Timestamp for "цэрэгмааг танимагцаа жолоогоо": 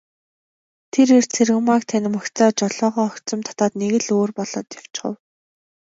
1.33-3.05